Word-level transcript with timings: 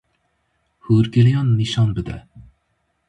Hûrgiliyan 0.85 1.47
nîşan 1.57 1.89
bide. 1.95 2.17